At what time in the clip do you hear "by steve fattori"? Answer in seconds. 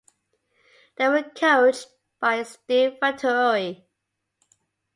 2.19-3.83